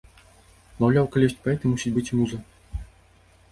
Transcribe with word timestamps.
Маўляў, 0.79 1.05
калі 1.17 1.29
ёсць 1.33 1.37
паэты, 1.45 1.63
мусіць 1.75 1.93
быць 1.99 2.07
і 2.11 2.21
муза. 2.23 2.43